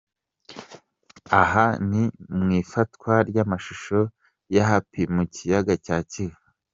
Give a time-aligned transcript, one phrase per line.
[1.41, 2.01] Aha ni
[2.35, 3.99] mu ifatwa ry'amashusho
[4.55, 6.41] ya 'Happy' mu kiyaga cya Kivu.